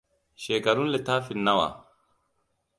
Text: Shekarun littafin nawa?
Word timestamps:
Shekarun 0.43 0.89
littafin 0.93 1.39
nawa? 1.45 1.67